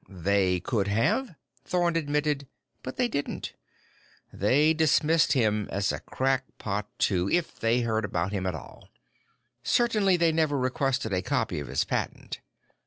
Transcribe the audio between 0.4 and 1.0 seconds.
could